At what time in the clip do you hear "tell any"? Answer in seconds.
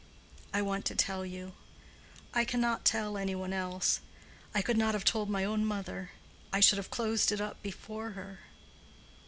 2.85-3.35